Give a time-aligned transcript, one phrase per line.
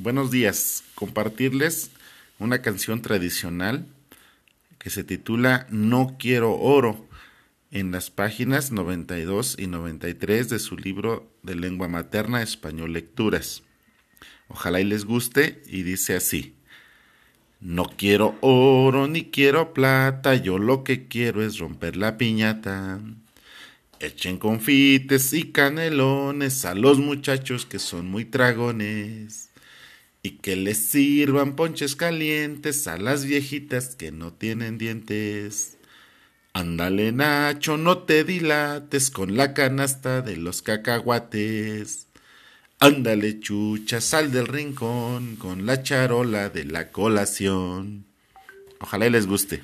[0.00, 0.82] buenos días.
[0.94, 1.90] Compartirles
[2.38, 3.86] una canción tradicional
[4.78, 7.06] que se titula No quiero oro
[7.70, 13.62] en las páginas 92 y 93 de su libro de lengua materna Español Lecturas.
[14.48, 16.54] Ojalá y les guste y dice así.
[17.60, 23.00] No quiero oro ni quiero plata, yo lo que quiero es romper la piñata.
[24.00, 29.49] Echen confites y canelones a los muchachos que son muy tragones.
[30.22, 35.78] Y que les sirvan ponches calientes a las viejitas que no tienen dientes.
[36.52, 42.08] Ándale Nacho, no te dilates con la canasta de los cacahuates.
[42.80, 48.06] Ándale chucha, sal del rincón con la charola de la colación.
[48.80, 49.62] Ojalá les guste.